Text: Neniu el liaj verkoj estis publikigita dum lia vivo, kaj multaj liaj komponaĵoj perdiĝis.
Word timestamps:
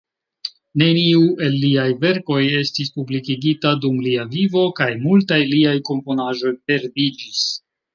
Neniu 0.81 1.27
el 1.47 1.57
liaj 1.65 1.85
verkoj 2.05 2.39
estis 2.61 2.91
publikigita 2.97 3.77
dum 3.85 4.03
lia 4.09 4.27
vivo, 4.35 4.67
kaj 4.83 4.91
multaj 5.07 5.43
liaj 5.55 5.79
komponaĵoj 5.93 6.57
perdiĝis. 6.71 7.49